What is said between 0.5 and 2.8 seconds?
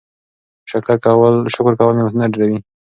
شکر کول نعمتونه ډیروي.